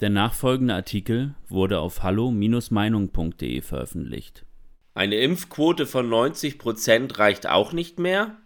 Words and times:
Der 0.00 0.10
nachfolgende 0.10 0.74
Artikel 0.74 1.34
wurde 1.48 1.78
auf 1.78 2.02
hallo-meinung.de 2.02 3.62
veröffentlicht. 3.62 4.44
Eine 4.94 5.16
Impfquote 5.16 5.86
von 5.86 6.08
90 6.08 6.58
Prozent 6.58 7.18
reicht 7.18 7.46
auch 7.46 7.72
nicht 7.72 7.98
mehr? 7.98 8.36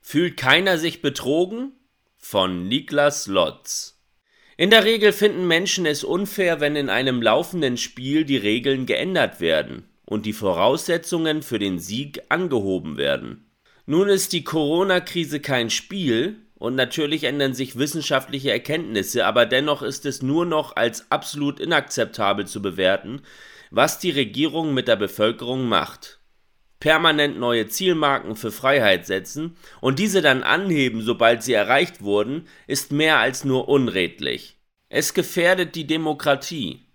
Fühlt 0.00 0.36
keiner 0.36 0.76
sich 0.76 1.00
betrogen? 1.00 1.72
Von 2.18 2.68
Niklas 2.68 3.26
Lotz. 3.26 3.98
In 4.58 4.68
der 4.68 4.84
Regel 4.84 5.12
finden 5.12 5.46
Menschen 5.46 5.86
es 5.86 6.04
unfair, 6.04 6.60
wenn 6.60 6.76
in 6.76 6.90
einem 6.90 7.22
laufenden 7.22 7.78
Spiel 7.78 8.26
die 8.26 8.36
Regeln 8.36 8.84
geändert 8.84 9.40
werden 9.40 9.84
und 10.04 10.26
die 10.26 10.34
Voraussetzungen 10.34 11.40
für 11.40 11.58
den 11.58 11.78
Sieg 11.78 12.20
angehoben 12.28 12.98
werden. 12.98 13.46
Nun 13.86 14.08
ist 14.10 14.34
die 14.34 14.44
Corona-Krise 14.44 15.40
kein 15.40 15.70
Spiel, 15.70 16.36
und 16.60 16.74
natürlich 16.74 17.24
ändern 17.24 17.54
sich 17.54 17.78
wissenschaftliche 17.78 18.52
Erkenntnisse, 18.52 19.24
aber 19.24 19.46
dennoch 19.46 19.80
ist 19.80 20.04
es 20.04 20.20
nur 20.20 20.44
noch 20.44 20.76
als 20.76 21.10
absolut 21.10 21.58
inakzeptabel 21.58 22.46
zu 22.46 22.60
bewerten, 22.60 23.22
was 23.70 23.98
die 23.98 24.10
Regierung 24.10 24.74
mit 24.74 24.86
der 24.86 24.96
Bevölkerung 24.96 25.66
macht. 25.66 26.20
Permanent 26.78 27.38
neue 27.38 27.68
Zielmarken 27.68 28.36
für 28.36 28.52
Freiheit 28.52 29.06
setzen 29.06 29.56
und 29.80 29.98
diese 29.98 30.20
dann 30.20 30.42
anheben, 30.42 31.00
sobald 31.00 31.42
sie 31.42 31.54
erreicht 31.54 32.02
wurden, 32.02 32.46
ist 32.66 32.92
mehr 32.92 33.18
als 33.18 33.44
nur 33.44 33.68
unredlich. 33.68 34.58
Es 34.90 35.14
gefährdet 35.14 35.74
die 35.74 35.86
Demokratie. 35.86 36.86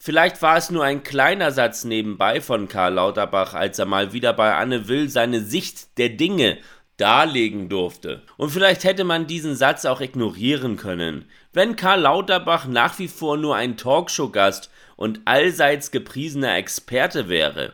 Vielleicht 0.00 0.42
war 0.42 0.56
es 0.56 0.70
nur 0.70 0.82
ein 0.84 1.04
kleiner 1.04 1.52
Satz 1.52 1.84
nebenbei 1.84 2.40
von 2.40 2.68
Karl 2.68 2.94
Lauterbach, 2.94 3.54
als 3.54 3.78
er 3.78 3.86
mal 3.86 4.12
wieder 4.12 4.32
bei 4.32 4.54
Anne 4.54 4.88
Will 4.88 5.08
seine 5.08 5.40
Sicht 5.40 5.98
der 5.98 6.08
Dinge 6.08 6.58
darlegen 6.98 7.68
durfte. 7.68 8.22
Und 8.36 8.50
vielleicht 8.50 8.84
hätte 8.84 9.04
man 9.04 9.26
diesen 9.26 9.56
Satz 9.56 9.86
auch 9.86 10.00
ignorieren 10.00 10.76
können, 10.76 11.24
wenn 11.52 11.76
Karl 11.76 12.02
Lauterbach 12.02 12.66
nach 12.66 12.98
wie 12.98 13.08
vor 13.08 13.36
nur 13.38 13.56
ein 13.56 13.76
Talkshow-Gast 13.76 14.70
und 14.96 15.20
allseits 15.24 15.90
gepriesener 15.90 16.56
Experte 16.56 17.28
wäre. 17.28 17.72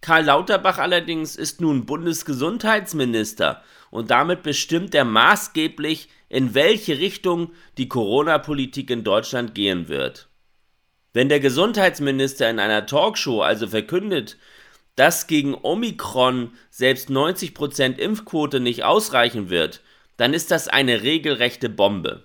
Karl 0.00 0.24
Lauterbach 0.24 0.78
allerdings 0.78 1.36
ist 1.36 1.60
nun 1.60 1.86
Bundesgesundheitsminister 1.86 3.62
und 3.90 4.10
damit 4.10 4.42
bestimmt 4.42 4.94
er 4.94 5.04
maßgeblich, 5.04 6.08
in 6.28 6.54
welche 6.54 6.98
Richtung 6.98 7.52
die 7.78 7.88
Corona-Politik 7.88 8.90
in 8.90 9.04
Deutschland 9.04 9.54
gehen 9.54 9.88
wird. 9.88 10.28
Wenn 11.12 11.28
der 11.28 11.40
Gesundheitsminister 11.40 12.48
in 12.48 12.60
einer 12.60 12.86
Talkshow 12.86 13.42
also 13.42 13.66
verkündet, 13.66 14.36
dass 14.96 15.26
gegen 15.26 15.54
Omikron 15.54 16.52
selbst 16.70 17.08
90% 17.10 17.98
Impfquote 17.98 18.60
nicht 18.60 18.84
ausreichen 18.84 19.50
wird, 19.50 19.80
dann 20.16 20.34
ist 20.34 20.50
das 20.50 20.68
eine 20.68 21.02
regelrechte 21.02 21.68
Bombe. 21.68 22.24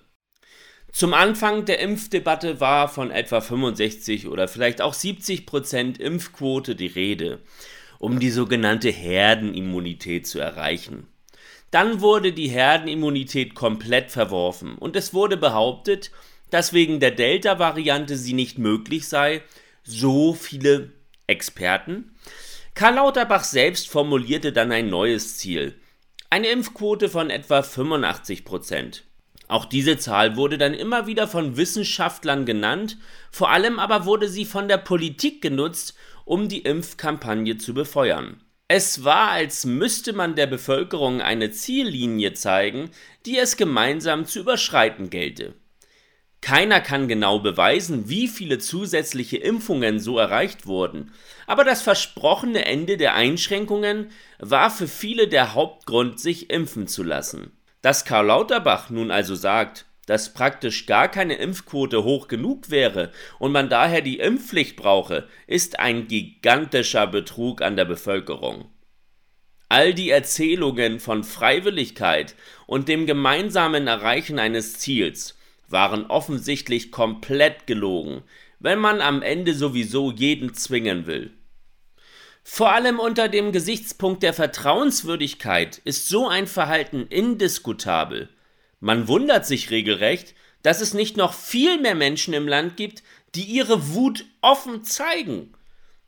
Zum 0.92 1.12
Anfang 1.12 1.66
der 1.66 1.80
Impfdebatte 1.80 2.60
war 2.60 2.88
von 2.88 3.10
etwa 3.10 3.40
65 3.40 4.28
oder 4.28 4.48
vielleicht 4.48 4.80
auch 4.80 4.94
70% 4.94 6.00
Impfquote 6.00 6.74
die 6.74 6.86
Rede, 6.86 7.40
um 7.98 8.18
die 8.18 8.30
sogenannte 8.30 8.88
Herdenimmunität 8.90 10.26
zu 10.26 10.38
erreichen. 10.38 11.06
Dann 11.70 12.00
wurde 12.00 12.32
die 12.32 12.48
Herdenimmunität 12.48 13.54
komplett 13.54 14.10
verworfen 14.10 14.76
und 14.76 14.96
es 14.96 15.12
wurde 15.12 15.36
behauptet, 15.36 16.12
dass 16.50 16.72
wegen 16.72 17.00
der 17.00 17.10
Delta-Variante 17.10 18.16
sie 18.16 18.32
nicht 18.32 18.58
möglich 18.58 19.08
sei, 19.08 19.42
so 19.82 20.32
viele 20.32 20.92
Experten 21.26 22.14
Karl 22.76 22.96
Lauterbach 22.96 23.42
selbst 23.42 23.88
formulierte 23.88 24.52
dann 24.52 24.70
ein 24.70 24.90
neues 24.90 25.38
Ziel. 25.38 25.80
Eine 26.28 26.48
Impfquote 26.48 27.08
von 27.08 27.30
etwa 27.30 27.62
85 27.62 28.44
Prozent. 28.44 29.04
Auch 29.48 29.64
diese 29.64 29.96
Zahl 29.96 30.36
wurde 30.36 30.58
dann 30.58 30.74
immer 30.74 31.06
wieder 31.06 31.26
von 31.26 31.56
Wissenschaftlern 31.56 32.44
genannt, 32.44 32.98
vor 33.30 33.50
allem 33.50 33.78
aber 33.78 34.04
wurde 34.04 34.28
sie 34.28 34.44
von 34.44 34.68
der 34.68 34.76
Politik 34.76 35.40
genutzt, 35.40 35.96
um 36.26 36.50
die 36.50 36.60
Impfkampagne 36.60 37.56
zu 37.56 37.72
befeuern. 37.72 38.42
Es 38.68 39.04
war, 39.04 39.30
als 39.30 39.64
müsste 39.64 40.12
man 40.12 40.34
der 40.34 40.46
Bevölkerung 40.46 41.22
eine 41.22 41.50
Ziellinie 41.52 42.34
zeigen, 42.34 42.90
die 43.24 43.38
es 43.38 43.56
gemeinsam 43.56 44.26
zu 44.26 44.40
überschreiten 44.40 45.08
gelte. 45.08 45.54
Keiner 46.46 46.80
kann 46.80 47.08
genau 47.08 47.40
beweisen, 47.40 48.08
wie 48.08 48.28
viele 48.28 48.60
zusätzliche 48.60 49.36
Impfungen 49.36 49.98
so 49.98 50.16
erreicht 50.16 50.64
wurden, 50.64 51.10
aber 51.48 51.64
das 51.64 51.82
versprochene 51.82 52.66
Ende 52.66 52.96
der 52.96 53.16
Einschränkungen 53.16 54.12
war 54.38 54.70
für 54.70 54.86
viele 54.86 55.26
der 55.26 55.54
Hauptgrund, 55.54 56.20
sich 56.20 56.48
impfen 56.50 56.86
zu 56.86 57.02
lassen. 57.02 57.50
Dass 57.82 58.04
Karl 58.04 58.26
Lauterbach 58.26 58.90
nun 58.90 59.10
also 59.10 59.34
sagt, 59.34 59.86
dass 60.06 60.34
praktisch 60.34 60.86
gar 60.86 61.08
keine 61.08 61.34
Impfquote 61.34 62.04
hoch 62.04 62.28
genug 62.28 62.70
wäre 62.70 63.10
und 63.40 63.50
man 63.50 63.68
daher 63.68 64.00
die 64.00 64.20
Impfpflicht 64.20 64.76
brauche, 64.76 65.26
ist 65.48 65.80
ein 65.80 66.06
gigantischer 66.06 67.08
Betrug 67.08 67.60
an 67.60 67.74
der 67.74 67.86
Bevölkerung. 67.86 68.70
All 69.68 69.94
die 69.94 70.10
Erzählungen 70.10 71.00
von 71.00 71.24
Freiwilligkeit 71.24 72.36
und 72.68 72.86
dem 72.86 73.04
gemeinsamen 73.04 73.88
Erreichen 73.88 74.38
eines 74.38 74.78
Ziels 74.78 75.36
waren 75.68 76.06
offensichtlich 76.06 76.92
komplett 76.92 77.66
gelogen, 77.66 78.22
wenn 78.58 78.78
man 78.78 79.00
am 79.00 79.22
Ende 79.22 79.54
sowieso 79.54 80.10
jeden 80.10 80.54
zwingen 80.54 81.06
will. 81.06 81.32
Vor 82.42 82.72
allem 82.72 83.00
unter 83.00 83.28
dem 83.28 83.50
Gesichtspunkt 83.50 84.22
der 84.22 84.32
Vertrauenswürdigkeit 84.32 85.78
ist 85.78 86.08
so 86.08 86.28
ein 86.28 86.46
Verhalten 86.46 87.06
indiskutabel. 87.08 88.28
Man 88.78 89.08
wundert 89.08 89.46
sich 89.46 89.70
regelrecht, 89.70 90.34
dass 90.62 90.80
es 90.80 90.94
nicht 90.94 91.16
noch 91.16 91.34
viel 91.34 91.80
mehr 91.80 91.94
Menschen 91.94 92.34
im 92.34 92.46
Land 92.46 92.76
gibt, 92.76 93.02
die 93.34 93.42
ihre 93.42 93.94
Wut 93.94 94.24
offen 94.42 94.84
zeigen. 94.84 95.52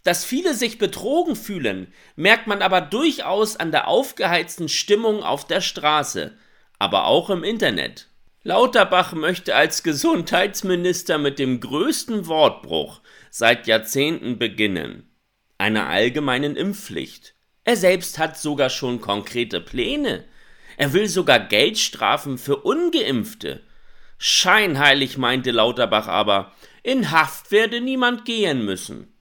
Dass 0.04 0.24
viele 0.24 0.54
sich 0.54 0.78
betrogen 0.78 1.36
fühlen, 1.36 1.92
merkt 2.16 2.47
man 2.47 2.62
aber 2.62 2.80
durchaus 2.80 3.56
an 3.56 3.72
der 3.72 3.88
aufgeheizten 3.88 4.68
Stimmung 4.68 5.22
auf 5.22 5.47
der 5.47 5.60
Straße, 5.60 6.36
aber 6.78 7.06
auch 7.06 7.30
im 7.30 7.42
Internet. 7.42 8.08
Lauterbach 8.44 9.12
möchte 9.15 9.54
als 9.56 9.82
Gesundheitsminister 9.82 11.19
mit 11.19 11.38
dem 11.38 11.60
größten 11.60 12.26
Wortbruch 12.28 13.00
seit 13.31 13.66
Jahrzehnten 13.66 14.38
beginnen, 14.38 15.10
einer 15.59 15.88
allgemeinen 15.88 16.56
Impfpflicht. 16.56 17.34
Er 17.65 17.77
selbst 17.77 18.19
hat 18.19 18.38
sogar 18.38 18.71
schon 18.71 19.00
konkrete 19.00 19.60
Pläne. 19.60 20.25
Er 20.77 20.93
will 20.93 21.09
sogar 21.09 21.41
Geldstrafen 21.41 22.38
für 22.38 22.56
ungeimpfte. 22.56 23.60
Scheinheilig 24.19 25.19
meinte 25.19 25.50
Lauterbach 25.50 26.06
aber, 26.06 26.53
in 26.82 27.10
Haft 27.10 27.50
werde 27.50 27.81
niemand 27.81 28.25
gehen 28.25 28.65
müssen. 28.65 29.12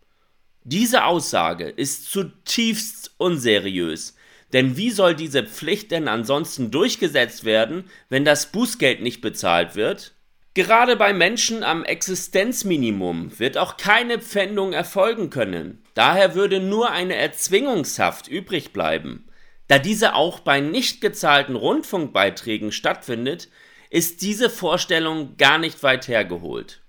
Diese 0.63 1.05
Aussage 1.05 1.69
ist 1.69 2.11
zutiefst 2.11 3.15
unseriös, 3.17 4.16
denn 4.53 4.77
wie 4.77 4.91
soll 4.91 5.15
diese 5.15 5.43
Pflicht 5.43 5.91
denn 5.91 6.07
ansonsten 6.07 6.71
durchgesetzt 6.71 7.43
werden, 7.43 7.89
wenn 8.09 8.25
das 8.25 8.51
Bußgeld 8.51 9.01
nicht 9.01 9.21
bezahlt 9.21 9.75
wird? 9.75 10.13
Gerade 10.53 10.95
bei 10.95 11.13
Menschen 11.13 11.63
am 11.63 11.83
Existenzminimum 11.83 13.37
wird 13.39 13.57
auch 13.57 13.77
keine 13.77 14.19
Pfändung 14.19 14.73
erfolgen 14.73 15.29
können. 15.29 15.83
Daher 15.93 16.33
würde 16.33 16.59
nur 16.59 16.89
eine 16.89 17.15
Erzwingungshaft 17.15 18.27
übrig 18.27 18.73
bleiben. 18.73 19.27
Da 19.67 19.77
diese 19.77 20.15
auch 20.15 20.39
bei 20.39 20.59
nicht 20.59 21.01
gezahlten 21.01 21.55
Rundfunkbeiträgen 21.55 22.71
stattfindet, 22.71 23.49
ist 23.89 24.21
diese 24.21 24.49
Vorstellung 24.49 25.37
gar 25.37 25.57
nicht 25.57 25.83
weit 25.83 26.07
hergeholt. 26.07 26.81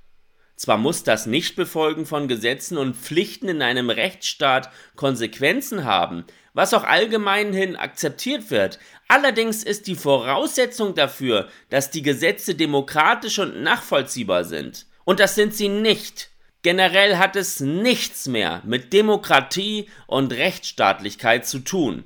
Zwar 0.59 0.77
muss 0.77 1.05
das 1.05 1.27
Nichtbefolgen 1.27 2.05
von 2.05 2.27
Gesetzen 2.27 2.79
und 2.79 2.97
Pflichten 2.97 3.49
in 3.49 3.63
einem 3.63 3.91
Rechtsstaat 3.91 4.71
Konsequenzen 4.97 5.85
haben, 5.85 6.25
was 6.53 6.75
auch 6.75 6.83
allgemein 6.83 7.53
hin 7.53 7.77
akzeptiert 7.77 8.51
wird. 8.51 8.81
Allerdings 9.07 9.63
ist 9.63 9.87
die 9.87 9.95
Voraussetzung 9.95 10.97
dafür, 10.97 11.49
dass 11.71 11.93
die 11.93 12.03
Gesetze 12.03 12.57
demokratisch 12.57 13.39
und 13.39 13.63
nachvollziehbar 13.63 14.43
sind. 14.43 14.87
Und 15.05 15.21
das 15.21 15.37
sind 15.37 15.55
sie 15.55 15.69
nicht. 15.69 16.31
Generell 16.63 17.19
hat 17.19 17.37
es 17.37 17.61
nichts 17.61 18.27
mehr 18.27 18.61
mit 18.65 18.93
Demokratie 18.93 19.89
und 20.09 20.33
Rechtsstaatlichkeit 20.33 21.47
zu 21.47 21.61
tun. 21.61 22.03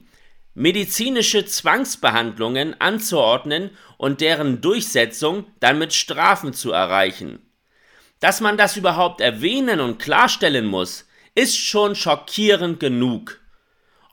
Medizinische 0.53 1.47
Zwangsbehandlungen 1.47 2.79
anzuordnen 2.79 3.71
und 3.97 4.21
deren 4.21 4.61
Durchsetzung 4.61 5.47
dann 5.59 5.79
mit 5.79 5.95
Strafen 5.95 6.53
zu 6.53 6.71
erreichen. 6.71 7.39
Dass 8.23 8.41
man 8.41 8.57
das 8.57 8.77
überhaupt 8.77 9.21
erwähnen 9.21 9.81
und 9.81 9.99
klarstellen 9.99 10.65
muss, 10.65 11.09
ist 11.35 11.59
schon 11.59 11.97
schockierend 11.97 12.79
genug. 12.79 13.41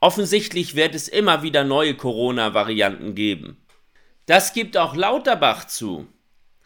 Offensichtlich 0.00 0.74
wird 0.74 0.96
es 0.96 1.06
immer 1.06 1.44
wieder 1.44 1.62
neue 1.62 1.94
Corona-Varianten 1.94 3.14
geben. 3.14 3.64
Das 4.26 4.52
gibt 4.52 4.76
auch 4.76 4.96
Lauterbach 4.96 5.68
zu. 5.68 6.08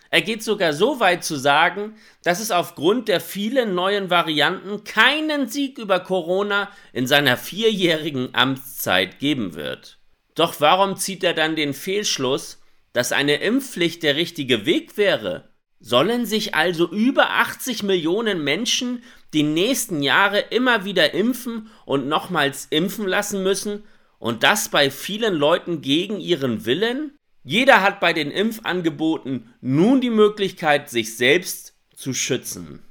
Er 0.09 0.23
geht 0.23 0.43
sogar 0.43 0.73
so 0.73 1.01
weit 1.01 1.23
zu 1.23 1.37
sagen, 1.37 1.97
dass 2.23 2.41
es 2.41 2.51
aufgrund 2.51 3.09
der 3.09 3.21
vielen 3.21 3.75
neuen 3.75 4.09
Varianten 4.09 4.83
keinen 4.85 5.47
Sieg 5.47 5.77
über 5.77 6.01
Corona 6.01 6.71
in 6.95 7.07
seiner 7.07 7.37
vierjährigen 7.37 8.35
Amtszeit 8.35 9.19
geben 9.19 9.55
wird. 9.55 9.99
Doch 10.35 10.63
warum 10.63 10.97
zieht 10.97 11.23
er 11.23 11.35
dann 11.35 11.57
den 11.57 11.75
Fehlschluss, 11.75 12.63
dass 12.95 13.13
eine 13.13 13.35
Impfpflicht 13.37 14.03
der 14.03 14.17
richtige 14.17 14.65
Weg 14.65 14.97
wäre? 14.97 15.54
Sollen 15.87 16.25
sich 16.25 16.55
also 16.55 16.89
über 16.89 17.29
80 17.29 17.83
Millionen 17.83 18.43
Menschen 18.43 19.03
die 19.35 19.43
nächsten 19.43 20.03
Jahre 20.03 20.41
immer 20.41 20.87
wieder 20.87 21.13
impfen 21.13 21.69
und 21.85 22.09
nochmals 22.09 22.69
impfen 22.71 23.07
lassen 23.07 23.43
müssen 23.43 23.83
und 24.19 24.45
das 24.45 24.71
bei 24.71 24.91
vielen 24.91 25.35
Leuten 25.35 25.83
gegen 25.83 26.21
ihren 26.21 26.65
Willen? 26.65 27.13
Jeder 27.43 27.83
hat 27.83 28.01
bei 28.01 28.15
den 28.15 28.31
Impfangeboten 28.31 29.53
nun 29.61 30.01
die 30.01 30.09
Möglichkeit, 30.09 30.89
sich 30.89 31.19
selbst 31.19 31.75
zu 31.95 32.15
schützen. 32.15 32.83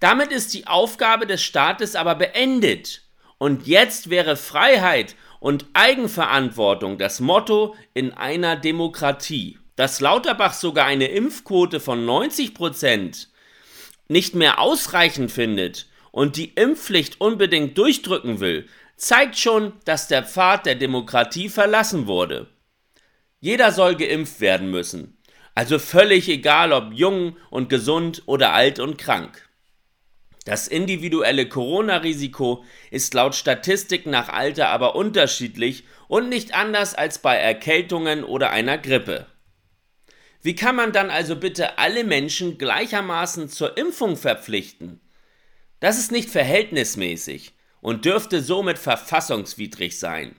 Damit 0.00 0.32
ist 0.32 0.54
die 0.54 0.66
Aufgabe 0.66 1.26
des 1.26 1.42
Staates 1.42 1.96
aber 1.96 2.14
beendet. 2.14 3.02
Und 3.36 3.66
jetzt 3.66 4.08
wäre 4.08 4.36
Freiheit 4.36 5.16
und 5.38 5.66
Eigenverantwortung 5.74 6.96
das 6.96 7.20
Motto 7.20 7.76
in 7.92 8.14
einer 8.14 8.56
Demokratie. 8.56 9.58
Dass 9.76 10.00
Lauterbach 10.00 10.54
sogar 10.54 10.86
eine 10.86 11.08
Impfquote 11.08 11.80
von 11.80 12.06
90 12.06 12.54
Prozent 12.54 13.28
nicht 14.08 14.34
mehr 14.34 14.58
ausreichend 14.58 15.30
findet 15.30 15.86
und 16.12 16.36
die 16.36 16.54
Impfpflicht 16.54 17.20
unbedingt 17.20 17.76
durchdrücken 17.76 18.40
will, 18.40 18.68
zeigt 18.96 19.38
schon, 19.38 19.74
dass 19.84 20.08
der 20.08 20.24
Pfad 20.24 20.64
der 20.64 20.76
Demokratie 20.76 21.50
verlassen 21.50 22.06
wurde. 22.06 22.48
Jeder 23.40 23.70
soll 23.70 23.96
geimpft 23.96 24.40
werden 24.40 24.70
müssen, 24.70 25.18
also 25.54 25.78
völlig 25.78 26.28
egal 26.28 26.72
ob 26.72 26.94
jung 26.94 27.36
und 27.50 27.68
gesund 27.68 28.22
oder 28.24 28.54
alt 28.54 28.80
und 28.80 28.96
krank. 28.96 29.46
Das 30.46 30.68
individuelle 30.68 31.48
Corona-Risiko 31.48 32.64
ist 32.90 33.12
laut 33.12 33.34
Statistik 33.34 34.06
nach 34.06 34.28
Alter 34.28 34.68
aber 34.68 34.94
unterschiedlich 34.94 35.84
und 36.08 36.28
nicht 36.28 36.54
anders 36.54 36.94
als 36.94 37.18
bei 37.18 37.36
Erkältungen 37.36 38.24
oder 38.24 38.50
einer 38.50 38.78
Grippe. 38.78 39.26
Wie 40.46 40.54
kann 40.54 40.76
man 40.76 40.92
dann 40.92 41.10
also 41.10 41.34
bitte 41.34 41.76
alle 41.76 42.04
Menschen 42.04 42.56
gleichermaßen 42.56 43.48
zur 43.48 43.76
Impfung 43.76 44.16
verpflichten? 44.16 45.00
Das 45.80 45.98
ist 45.98 46.12
nicht 46.12 46.30
verhältnismäßig 46.30 47.52
und 47.80 48.04
dürfte 48.04 48.40
somit 48.40 48.78
verfassungswidrig 48.78 49.98
sein. 49.98 50.36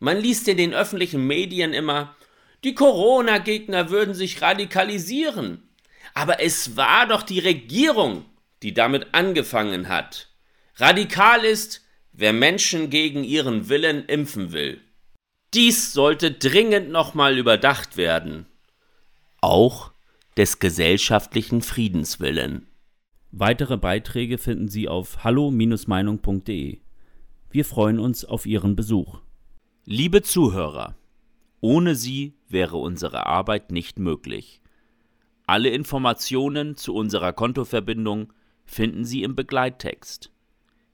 Man 0.00 0.18
liest 0.18 0.48
in 0.48 0.58
den 0.58 0.74
öffentlichen 0.74 1.26
Medien 1.26 1.72
immer, 1.72 2.14
die 2.62 2.74
Corona-Gegner 2.74 3.88
würden 3.88 4.12
sich 4.12 4.42
radikalisieren. 4.42 5.66
Aber 6.12 6.42
es 6.42 6.76
war 6.76 7.06
doch 7.06 7.22
die 7.22 7.38
Regierung, 7.38 8.26
die 8.62 8.74
damit 8.74 9.14
angefangen 9.14 9.88
hat. 9.88 10.28
Radikal 10.76 11.46
ist, 11.46 11.86
wer 12.12 12.34
Menschen 12.34 12.90
gegen 12.90 13.24
ihren 13.24 13.70
Willen 13.70 14.04
impfen 14.04 14.52
will. 14.52 14.78
Dies 15.54 15.94
sollte 15.94 16.32
dringend 16.32 16.90
nochmal 16.90 17.38
überdacht 17.38 17.96
werden. 17.96 18.44
Auch 19.40 19.92
des 20.36 20.58
gesellschaftlichen 20.58 21.62
Friedens 21.62 22.20
willen. 22.20 22.66
Weitere 23.32 23.76
Beiträge 23.76 24.38
finden 24.38 24.68
Sie 24.68 24.88
auf 24.88 25.24
hallo-meinung.de. 25.24 26.80
Wir 27.50 27.64
freuen 27.64 27.98
uns 27.98 28.24
auf 28.24 28.44
Ihren 28.44 28.76
Besuch. 28.76 29.20
Liebe 29.84 30.22
Zuhörer, 30.22 30.94
ohne 31.60 31.94
Sie 31.94 32.34
wäre 32.48 32.76
unsere 32.76 33.26
Arbeit 33.26 33.72
nicht 33.72 33.98
möglich. 33.98 34.60
Alle 35.46 35.70
Informationen 35.70 36.76
zu 36.76 36.94
unserer 36.94 37.32
Kontoverbindung 37.32 38.32
finden 38.64 39.04
Sie 39.04 39.22
im 39.22 39.34
Begleittext. 39.34 40.30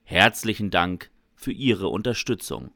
Herzlichen 0.05 0.71
Dank 0.71 1.11
für 1.35 1.53
Ihre 1.53 1.89
Unterstützung. 1.89 2.71